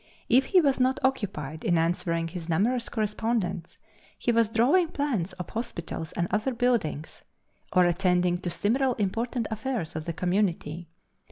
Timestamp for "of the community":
9.95-10.89